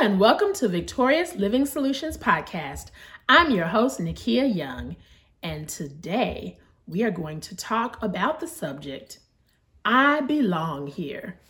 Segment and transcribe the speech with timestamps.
[0.00, 2.92] And welcome to Victorious Living Solutions Podcast.
[3.28, 4.94] I'm your host, Nikeya Young,
[5.42, 6.56] and today
[6.86, 9.18] we are going to talk about the subject
[9.84, 11.40] I belong here.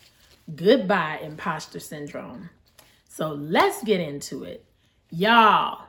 [0.56, 2.48] Goodbye, imposter syndrome.
[3.06, 4.64] So let's get into it.
[5.10, 5.84] Y'all,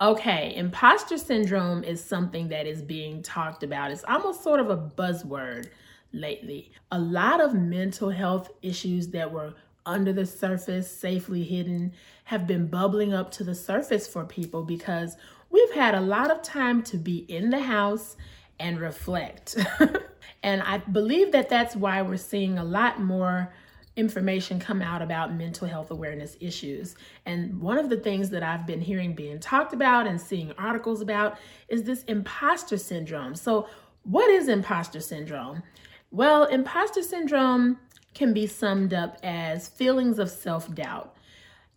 [0.00, 3.90] okay, imposter syndrome is something that is being talked about.
[3.90, 5.70] It's almost sort of a buzzword
[6.12, 6.70] lately.
[6.92, 9.54] A lot of mental health issues that were
[9.86, 11.92] under the surface, safely hidden,
[12.24, 15.16] have been bubbling up to the surface for people because
[15.50, 18.16] we've had a lot of time to be in the house
[18.58, 19.56] and reflect.
[20.42, 23.52] and I believe that that's why we're seeing a lot more
[23.96, 26.96] information come out about mental health awareness issues.
[27.24, 31.00] And one of the things that I've been hearing being talked about and seeing articles
[31.00, 33.34] about is this imposter syndrome.
[33.34, 33.68] So,
[34.02, 35.62] what is imposter syndrome?
[36.10, 37.78] Well, imposter syndrome
[38.16, 41.14] can be summed up as feelings of self doubt.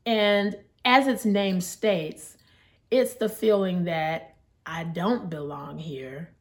[0.05, 2.37] And as its name states,
[2.89, 6.31] it's the feeling that I don't belong here.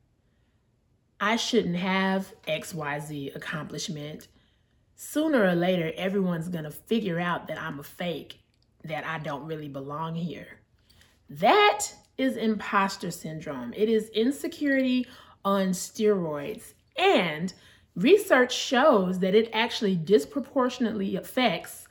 [1.21, 4.29] I shouldn't have XYZ accomplishment.
[4.95, 8.41] Sooner or later, everyone's going to figure out that I'm a fake,
[8.85, 10.61] that I don't really belong here.
[11.29, 13.73] That is imposter syndrome.
[13.77, 15.07] It is insecurity
[15.45, 16.73] on steroids.
[16.97, 17.53] And
[17.97, 21.89] Research shows that it actually disproportionately affects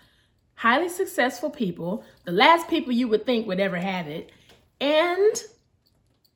[0.55, 4.31] highly successful people, the last people you would think would ever have it,
[4.81, 5.43] and,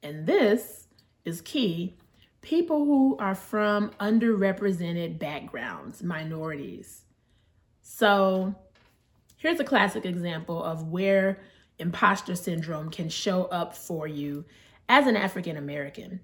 [0.04, 0.88] and this
[1.26, 1.96] is key,
[2.42, 7.06] people who are from underrepresented backgrounds, minorities.
[7.82, 8.56] So
[9.38, 11.42] here's a classic example of where
[11.80, 14.46] imposter syndrome can show up for you
[14.90, 16.20] as an African American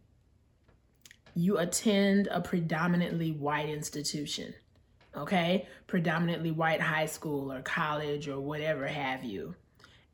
[1.37, 4.55] you attend a predominantly white institution,
[5.15, 5.67] okay?
[5.85, 9.53] Predominantly white high school or college or whatever have you.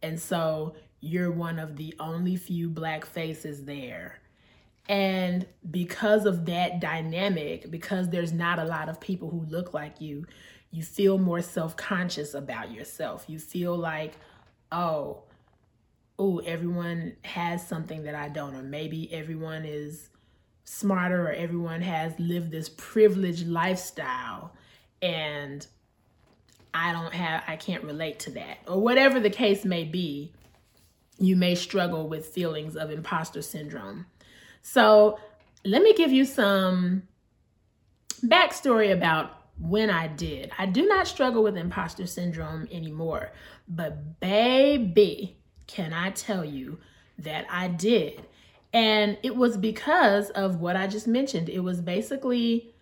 [0.01, 4.19] And so you're one of the only few black faces there.
[4.89, 10.01] And because of that dynamic, because there's not a lot of people who look like
[10.01, 10.25] you,
[10.71, 13.23] you feel more self conscious about yourself.
[13.27, 14.15] You feel like,
[14.73, 15.23] oh,
[16.19, 20.09] oh, everyone has something that I don't, or maybe everyone is
[20.63, 24.53] smarter or everyone has lived this privileged lifestyle
[25.01, 25.67] and
[26.73, 30.31] I don't have I can't relate to that or whatever the case may be
[31.19, 34.05] you may struggle with feelings of imposter syndrome
[34.61, 35.19] so
[35.65, 37.03] let me give you some
[38.23, 40.51] backstory about when I did.
[40.57, 43.31] I do not struggle with imposter syndrome anymore,
[43.67, 45.37] but baby,
[45.67, 46.79] can I tell you
[47.19, 48.25] that I did.
[48.73, 51.47] And it was because of what I just mentioned.
[51.47, 52.73] It was basically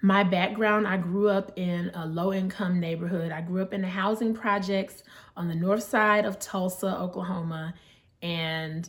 [0.00, 0.86] my background.
[0.86, 3.32] I grew up in a low income neighborhood.
[3.32, 5.02] I grew up in the housing projects
[5.36, 7.74] on the north side of Tulsa, Oklahoma.
[8.22, 8.88] And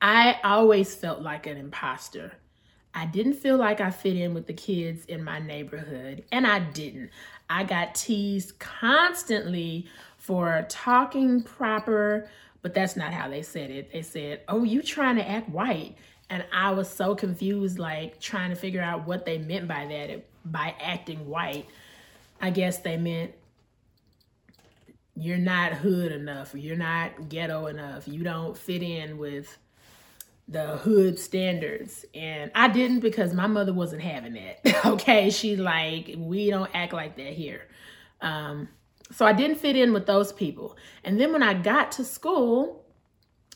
[0.00, 2.32] I always felt like an imposter.
[2.94, 6.58] I didn't feel like I fit in with the kids in my neighborhood, and I
[6.58, 7.10] didn't.
[7.48, 9.86] I got teased constantly
[10.16, 12.28] for talking proper,
[12.68, 13.90] but that's not how they said it.
[13.94, 15.96] They said, "Oh, you trying to act white."
[16.28, 20.26] And I was so confused like trying to figure out what they meant by that
[20.44, 21.66] by acting white.
[22.42, 23.32] I guess they meant
[25.14, 29.56] you're not hood enough, you're not ghetto enough, you don't fit in with
[30.46, 32.04] the hood standards.
[32.14, 34.84] And I didn't because my mother wasn't having that.
[34.84, 37.62] okay, she like we don't act like that here.
[38.20, 38.68] Um
[39.10, 40.76] so I didn't fit in with those people.
[41.04, 42.84] And then when I got to school,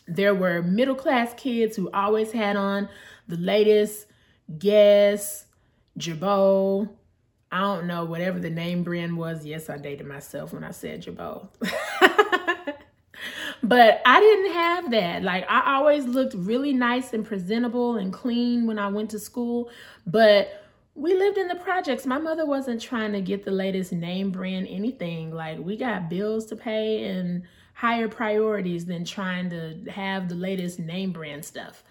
[0.07, 2.89] there were middle class kids who always had on
[3.29, 4.07] the latest
[4.59, 5.47] Guess,
[5.99, 6.89] Girbaud,
[7.51, 9.45] I don't know, whatever the name brand was.
[9.45, 11.49] Yes, I dated myself when I said Girbaud.
[13.62, 15.23] but I didn't have that.
[15.23, 19.71] Like, I always looked really nice and presentable and clean when I went to school.
[20.06, 20.62] But
[20.94, 22.06] we lived in the projects.
[22.06, 25.31] My mother wasn't trying to get the latest name brand anything.
[25.31, 27.44] Like we got bills to pay and
[27.75, 31.83] higher priorities than trying to have the latest name brand stuff.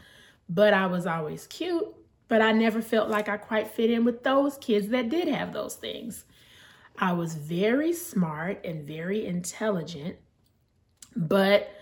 [0.47, 1.85] But I was always cute,
[2.27, 5.51] but I never felt like I quite fit in with those kids that did have
[5.51, 6.25] those things.
[6.97, 10.17] I was very smart and very intelligent,
[11.15, 11.73] but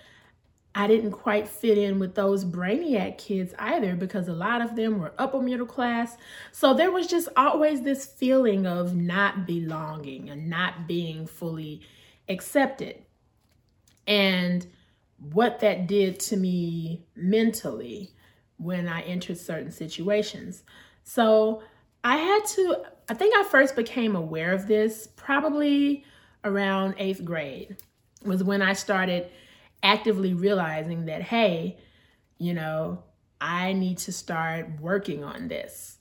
[0.75, 4.99] I didn't quite fit in with those brainiac kids either because a lot of them
[4.99, 6.15] were upper middle class.
[6.51, 11.81] So there was just always this feeling of not belonging and not being fully
[12.27, 13.01] accepted.
[14.05, 14.65] And
[15.17, 18.11] what that did to me mentally
[18.57, 20.63] when I entered certain situations.
[21.03, 21.63] So
[22.03, 26.05] I had to, I think I first became aware of this probably
[26.43, 27.77] around eighth grade
[28.23, 29.29] was when I started
[29.83, 31.77] actively realizing that, hey,
[32.37, 33.03] you know,
[33.41, 35.97] I need to start working on this.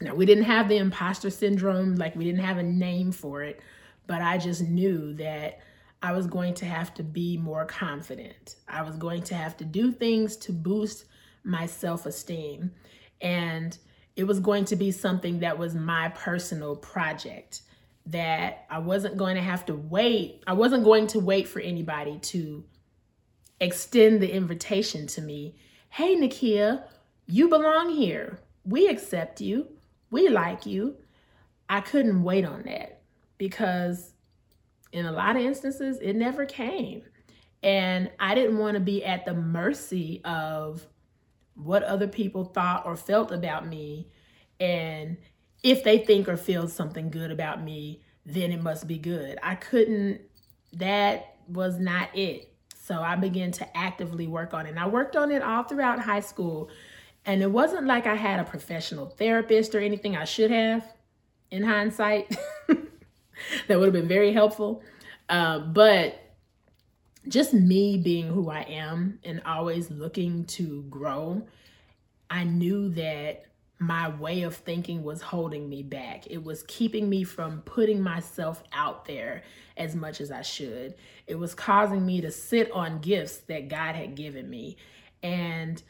[0.00, 3.60] Now, we didn't have the imposter syndrome, like, we didn't have a name for it,
[4.06, 5.60] but I just knew that
[6.02, 8.56] I was going to have to be more confident.
[8.66, 11.04] I was going to have to do things to boost
[11.44, 12.72] my self esteem.
[13.20, 13.76] And
[14.16, 17.62] it was going to be something that was my personal project
[18.06, 20.42] that I wasn't going to have to wait.
[20.46, 22.64] I wasn't going to wait for anybody to
[23.60, 25.56] extend the invitation to me.
[25.90, 26.84] Hey, Nikeya,
[27.26, 28.40] you belong here.
[28.64, 29.68] We accept you.
[30.10, 30.96] We like you.
[31.68, 33.02] I couldn't wait on that
[33.38, 34.12] because
[34.92, 37.02] in a lot of instances, it never came.
[37.62, 40.86] And I didn't want to be at the mercy of
[41.54, 44.08] what other people thought or felt about me.
[44.58, 45.16] And
[45.62, 49.38] if they think or feel something good about me, then it must be good.
[49.42, 50.20] I couldn't,
[50.74, 52.52] that was not it.
[52.74, 54.70] So I began to actively work on it.
[54.70, 56.70] And I worked on it all throughout high school.
[57.24, 60.84] And it wasn't like I had a professional therapist or anything I should have
[61.50, 62.36] in hindsight.
[62.68, 64.82] that would have been very helpful.
[65.28, 66.20] Uh, but
[67.28, 71.46] just me being who I am and always looking to grow,
[72.30, 73.44] I knew that
[73.80, 76.26] my way of thinking was holding me back.
[76.26, 79.42] It was keeping me from putting myself out there
[79.74, 80.94] as much as I should.
[81.26, 84.76] It was causing me to sit on gifts that God had given me.
[85.22, 85.82] And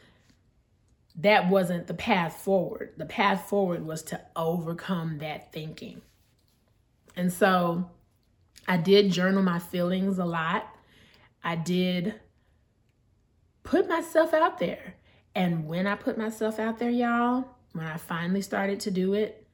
[1.17, 2.93] that wasn't the path forward.
[2.95, 6.01] The path forward was to overcome that thinking.
[7.17, 7.89] And so
[8.69, 10.73] I did journal my feelings a lot.
[11.43, 12.15] I did
[13.63, 14.95] put myself out there.
[15.35, 19.45] And when I put myself out there, y'all, when I finally started to do it,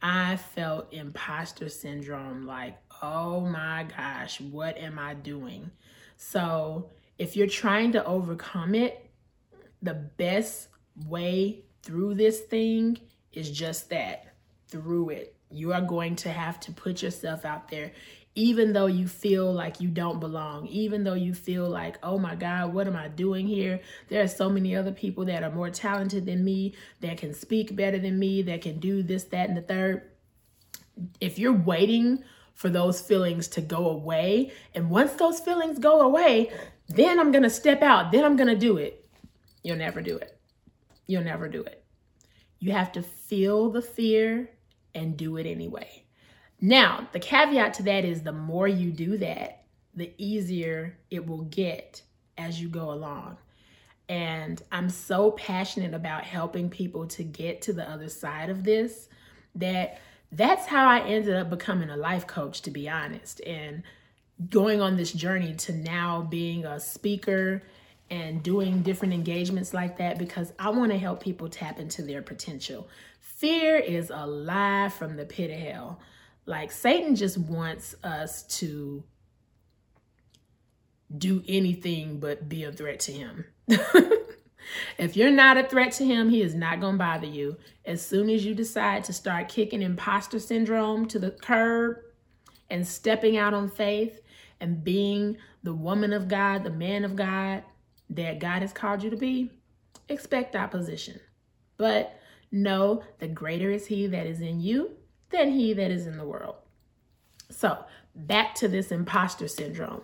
[0.00, 5.70] I felt imposter syndrome like, oh my gosh, what am I doing?
[6.16, 9.08] So, if you're trying to overcome it,
[9.80, 10.68] the best
[11.06, 12.98] way through this thing
[13.32, 14.34] is just that
[14.68, 15.36] through it.
[15.52, 17.92] You are going to have to put yourself out there
[18.34, 22.34] even though you feel like you don't belong, even though you feel like, oh my
[22.34, 23.80] God, what am I doing here?
[24.08, 27.76] There are so many other people that are more talented than me, that can speak
[27.76, 30.02] better than me, that can do this, that, and the third.
[31.20, 36.50] If you're waiting for those feelings to go away, and once those feelings go away,
[36.88, 39.06] then I'm gonna step out, then I'm gonna do it.
[39.62, 40.38] You'll never do it.
[41.06, 41.84] You'll never do it.
[42.60, 44.51] You have to feel the fear
[44.94, 46.04] and do it anyway.
[46.60, 51.42] Now, the caveat to that is the more you do that, the easier it will
[51.42, 52.02] get
[52.38, 53.36] as you go along.
[54.08, 59.08] And I'm so passionate about helping people to get to the other side of this
[59.54, 59.98] that
[60.30, 63.82] that's how I ended up becoming a life coach, to be honest, and
[64.48, 67.62] going on this journey to now being a speaker
[68.10, 72.22] and doing different engagements like that because I want to help people tap into their
[72.22, 72.88] potential.
[73.42, 75.98] Fear is a lie from the pit of hell.
[76.46, 79.02] Like Satan just wants us to
[81.18, 83.44] do anything but be a threat to him.
[84.96, 87.56] if you're not a threat to him, he is not going to bother you.
[87.84, 91.96] As soon as you decide to start kicking imposter syndrome to the curb
[92.70, 94.20] and stepping out on faith
[94.60, 97.64] and being the woman of God, the man of God
[98.10, 99.50] that God has called you to be,
[100.08, 101.18] expect opposition.
[101.76, 102.20] But
[102.52, 104.92] know the greater is he that is in you
[105.30, 106.56] than he that is in the world.
[107.50, 110.02] So, back to this imposter syndrome.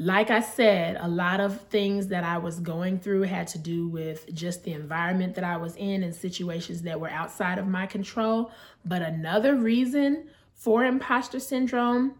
[0.00, 3.88] Like I said, a lot of things that I was going through had to do
[3.88, 7.86] with just the environment that I was in and situations that were outside of my
[7.86, 8.52] control.
[8.84, 12.14] But another reason for imposter syndrome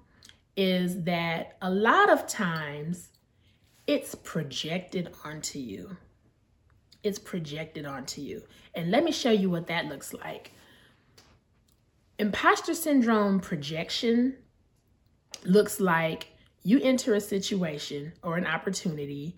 [0.57, 3.11] is that a lot of times
[3.87, 5.97] it's projected onto you.
[7.03, 8.43] It's projected onto you.
[8.75, 10.53] And let me show you what that looks like.
[12.19, 14.37] Imposter syndrome projection
[15.45, 16.29] looks like
[16.63, 19.37] you enter a situation or an opportunity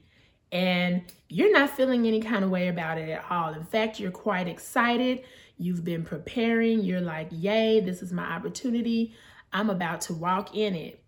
[0.52, 3.54] and you're not feeling any kind of way about it at all.
[3.54, 5.22] In fact, you're quite excited.
[5.58, 6.80] You've been preparing.
[6.80, 9.14] You're like, yay, this is my opportunity.
[9.52, 11.02] I'm about to walk in it.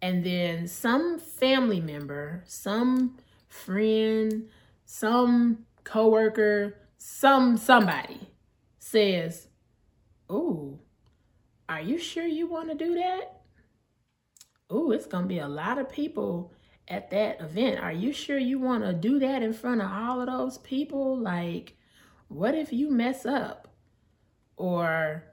[0.00, 4.48] And then some family member, some friend,
[4.84, 8.28] some coworker, some somebody
[8.78, 9.48] says,
[10.28, 10.80] "Oh,
[11.68, 13.42] are you sure you want to do that?
[14.70, 16.52] Oh, it's going to be a lot of people
[16.88, 17.80] at that event.
[17.80, 21.16] Are you sure you want to do that in front of all of those people?
[21.16, 21.76] Like,
[22.28, 23.68] what if you mess up?
[24.56, 25.24] Or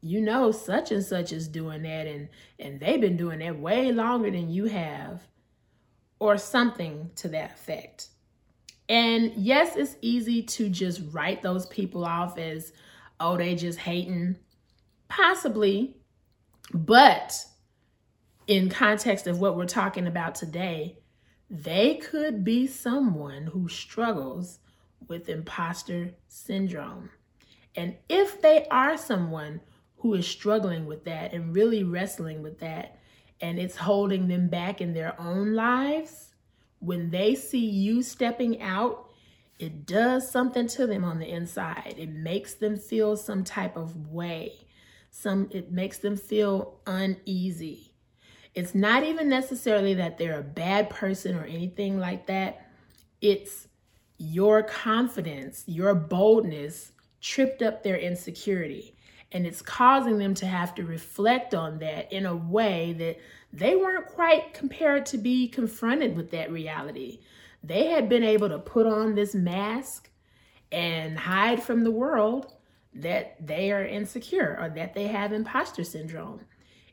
[0.00, 3.92] you know such and such is doing that and and they've been doing that way
[3.92, 5.22] longer than you have
[6.18, 8.08] or something to that effect
[8.88, 12.72] and yes it's easy to just write those people off as
[13.20, 14.36] oh they just hating.
[15.08, 15.96] Possibly.
[16.72, 17.44] But
[18.46, 20.98] in context of what we're talking about today
[21.52, 24.58] they could be someone who struggles
[25.06, 27.10] with imposter syndrome.
[27.76, 29.60] And if they are someone
[29.98, 32.98] who is struggling with that and really wrestling with that,
[33.42, 36.31] and it's holding them back in their own lives,
[36.82, 39.08] when they see you stepping out,
[39.60, 41.94] it does something to them on the inside.
[41.96, 44.54] It makes them feel some type of way.
[45.12, 47.94] Some it makes them feel uneasy.
[48.54, 52.66] It's not even necessarily that they're a bad person or anything like that.
[53.20, 53.68] It's
[54.18, 58.96] your confidence, your boldness tripped up their insecurity.
[59.32, 63.18] And it's causing them to have to reflect on that in a way that
[63.52, 67.20] they weren't quite compared to be confronted with that reality.
[67.62, 70.10] They had been able to put on this mask
[70.70, 72.52] and hide from the world
[72.94, 76.40] that they are insecure or that they have imposter syndrome.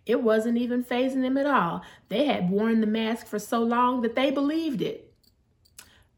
[0.05, 1.83] It wasn't even phasing them at all.
[2.07, 5.13] They had worn the mask for so long that they believed it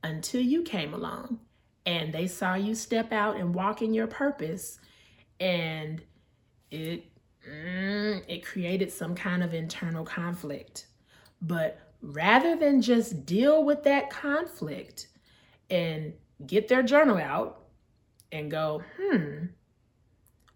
[0.03, 1.39] until you came along
[1.85, 4.79] and they saw you step out and walk in your purpose
[5.39, 6.01] and
[6.71, 7.05] it
[7.47, 10.87] mm, it created some kind of internal conflict
[11.41, 15.07] but rather than just deal with that conflict
[15.69, 16.13] and
[16.45, 17.65] get their journal out
[18.31, 19.45] and go hmm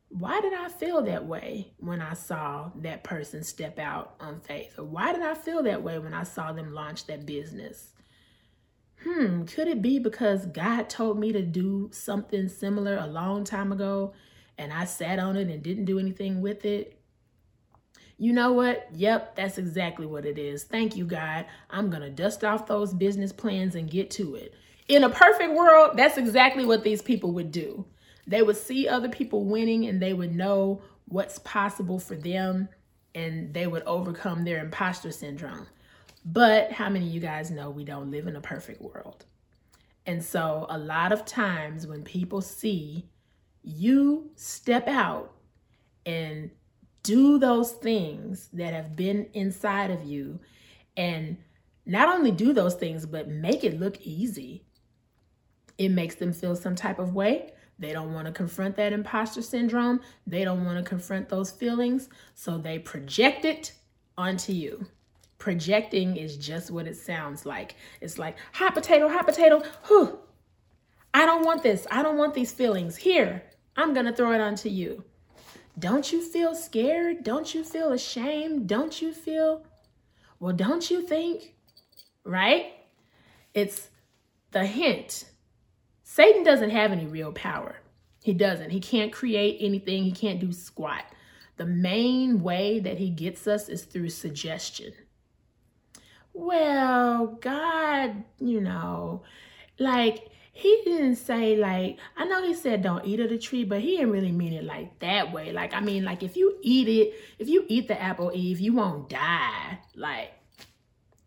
[0.09, 4.79] why did I feel that way when I saw that person step out on faith?
[4.79, 7.91] Or why did I feel that way when I saw them launch that business?
[9.03, 13.71] hmm, could it be because God told me to do something similar a long time
[13.71, 14.13] ago
[14.57, 16.99] and I sat on it and didn't do anything with it?
[18.17, 18.87] You know what?
[18.93, 20.63] Yep, that's exactly what it is.
[20.63, 21.45] Thank you, God.
[21.69, 24.53] I'm going to dust off those business plans and get to it.
[24.87, 27.85] In a perfect world, that's exactly what these people would do.
[28.27, 32.69] They would see other people winning and they would know what's possible for them
[33.13, 35.67] and they would overcome their imposter syndrome.
[36.23, 39.25] But how many of you guys know we don't live in a perfect world?
[40.07, 43.09] And so, a lot of times when people see
[43.65, 45.33] you step out
[46.05, 46.51] and
[47.03, 50.39] do those things that have been inside of you,
[50.95, 51.37] and
[51.85, 54.63] not only do those things, but make it look easy,
[55.77, 57.51] it makes them feel some type of way.
[57.77, 59.99] They don't want to confront that imposter syndrome.
[60.25, 62.07] They don't want to confront those feelings.
[62.33, 63.73] So they project it
[64.17, 64.87] onto you.
[65.37, 67.75] Projecting is just what it sounds like.
[67.99, 70.19] It's like, hot potato, hot potato, whew.
[71.13, 71.85] I don't want this.
[71.91, 72.95] I don't want these feelings.
[72.95, 73.43] Here,
[73.75, 75.03] I'm going to throw it onto you.
[75.77, 77.23] Don't you feel scared?
[77.23, 78.67] Don't you feel ashamed?
[78.67, 79.65] Don't you feel,
[80.39, 81.55] well, don't you think,
[82.23, 82.73] right?
[83.53, 83.89] It's
[84.51, 85.25] the hint.
[86.03, 87.77] Satan doesn't have any real power.
[88.23, 88.69] He doesn't.
[88.69, 91.03] He can't create anything, he can't do squat.
[91.57, 94.93] The main way that he gets us is through suggestion
[96.35, 99.23] well, God, you know,
[99.79, 103.81] like he didn't say like I know he said don't eat of the tree, but
[103.81, 105.51] he didn't really mean it like that way.
[105.51, 108.73] Like I mean, like if you eat it, if you eat the apple Eve, you
[108.73, 109.79] won't die.
[109.95, 110.31] Like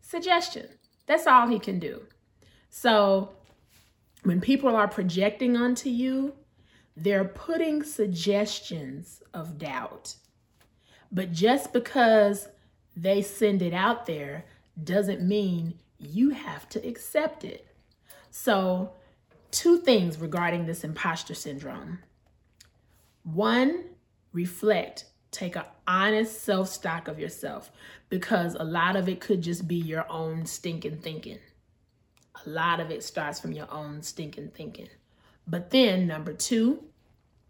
[0.00, 0.66] suggestion.
[1.06, 2.06] That's all he can do.
[2.70, 3.32] So
[4.22, 6.32] when people are projecting onto you,
[6.96, 10.16] they're putting suggestions of doubt.
[11.12, 12.48] But just because
[12.96, 14.46] they send it out there
[14.82, 17.66] doesn't mean you have to accept it.
[18.30, 18.92] So,
[19.50, 22.00] two things regarding this imposter syndrome.
[23.22, 23.84] One,
[24.32, 27.70] reflect, take an honest self stock of yourself
[28.08, 31.38] because a lot of it could just be your own stinking thinking.
[32.46, 34.88] A lot of it starts from your own stinking thinking.
[35.46, 36.84] But then, number two,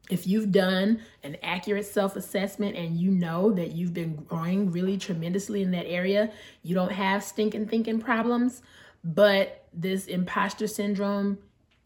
[0.08, 4.96] if you've done an accurate self assessment and you know that you've been growing really
[4.96, 8.62] tremendously in that area, you don't have stinking thinking problems,
[9.04, 11.38] but this imposter syndrome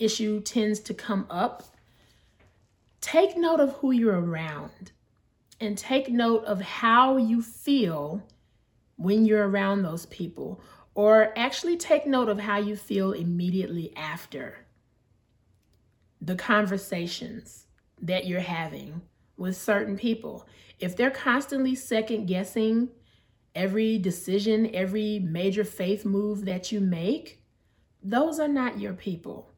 [0.02, 1.64] issue tends to come up,
[3.00, 4.92] take note of who you're around
[5.60, 8.22] and take note of how you feel
[8.96, 10.60] when you're around those people,
[10.94, 14.66] or actually take note of how you feel immediately after
[16.20, 17.66] the conversations
[18.00, 19.00] that you're having
[19.36, 20.46] with certain people.
[20.78, 22.90] If they're constantly second guessing
[23.54, 27.42] every decision, every major faith move that you make,
[28.02, 29.51] those are not your people.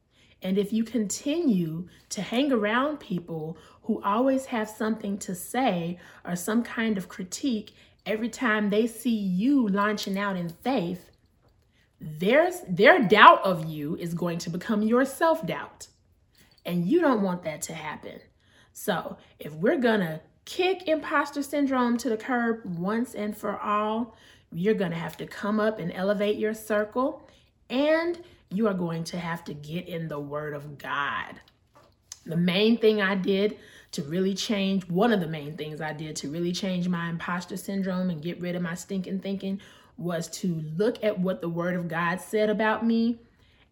[0.45, 6.37] And if you continue to hang around people who always have something to say or
[6.37, 7.73] some kind of critique
[8.05, 11.11] every time they see you launching out in faith,
[11.99, 15.89] their doubt of you is going to become your self-doubt.
[16.67, 18.21] And you don't want that to happen.
[18.73, 24.17] So, if we're going to kick imposter syndrome to the curb once and for all,
[24.53, 27.29] you're going to have to come up and elevate your circle
[27.71, 28.23] and
[28.55, 31.41] you are going to have to get in the Word of God.
[32.27, 33.59] The main thing I did
[33.93, 37.57] to really change, one of the main things I did to really change my imposter
[37.57, 39.61] syndrome and get rid of my stinking thinking
[39.97, 43.19] was to look at what the Word of God said about me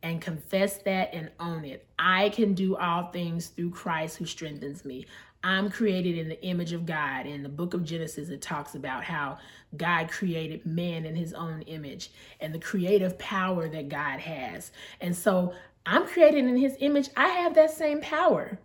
[0.03, 1.87] and confess that and own it.
[1.99, 5.07] I can do all things through Christ who strengthens me.
[5.45, 7.27] I'm created in the image of God.
[7.27, 9.39] In the book of Genesis, it talks about how
[9.77, 14.71] God created man in his own image and the creative power that God has.
[15.01, 17.09] And so I'm created in his image.
[17.17, 18.59] I have that same power.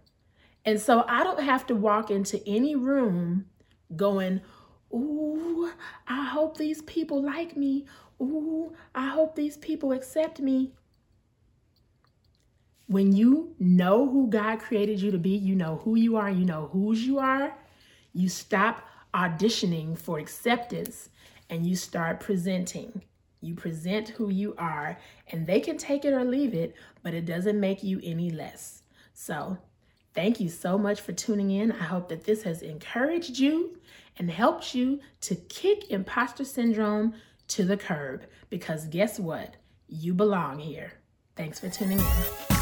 [0.65, 3.45] And so I don't have to walk into any room
[3.95, 4.41] going,
[4.93, 5.71] Ooh,
[6.07, 7.85] I hope these people like me.
[8.21, 10.73] Ooh, I hope these people accept me.
[12.87, 16.45] When you know who God created you to be, you know who you are, you
[16.45, 17.53] know whose you are,
[18.13, 21.09] you stop auditioning for acceptance
[21.49, 23.01] and you start presenting.
[23.41, 24.97] You present who you are,
[25.31, 28.81] and they can take it or leave it, but it doesn't make you any less.
[29.13, 29.57] So,
[30.13, 31.71] thank you so much for tuning in.
[31.71, 33.77] I hope that this has encouraged you
[34.17, 37.13] and helped you to kick imposter syndrome
[37.49, 39.55] to the curb because guess what?
[39.87, 40.93] You belong here.
[41.35, 42.56] Thanks for tuning in.